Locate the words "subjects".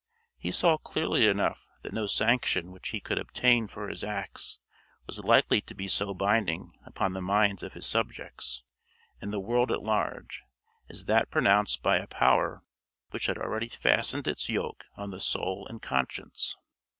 7.85-8.63